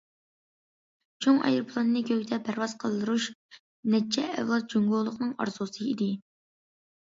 [1.25, 3.29] چوڭ ئايروپىلاننى كۆكتە پەرۋاز قىلدۇرۇش
[3.99, 6.13] نەچچە ئەۋلاد جۇڭگولۇقنىڭ ئارزۇسى ئىدى.